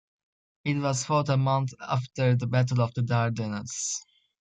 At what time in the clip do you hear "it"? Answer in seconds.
0.65-0.77